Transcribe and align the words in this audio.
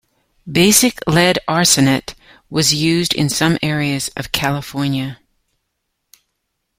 Basic 0.51 0.97
lead 1.05 1.37
arsenate 1.47 2.15
was 2.49 2.73
used 2.73 3.13
in 3.13 3.29
some 3.29 3.59
areas 3.61 4.09
of 4.17 4.31
California. 4.31 5.19